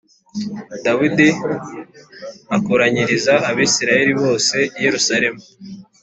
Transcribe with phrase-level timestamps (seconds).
[0.83, 1.27] dawidi
[2.57, 5.41] akoranyiriza abisirayeli bose i yerusalemu